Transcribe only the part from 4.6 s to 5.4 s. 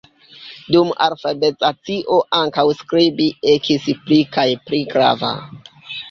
pli grava.